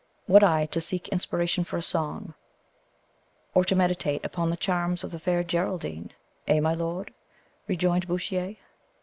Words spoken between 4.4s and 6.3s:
the charms of the fair Geraldine,